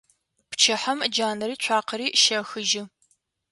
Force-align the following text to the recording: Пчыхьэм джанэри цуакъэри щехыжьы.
Пчыхьэм 0.49 0.99
джанэри 1.13 1.55
цуакъэри 1.63 2.07
щехыжьы. 2.21 2.83